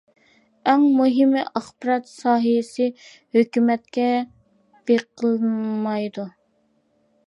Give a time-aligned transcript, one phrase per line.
[0.71, 2.89] ئەڭ مۇھىمى ئاخبارات ساھەسى
[3.39, 4.11] ھۆكۈمەتكە
[4.89, 6.31] بېقىنمايدۇ.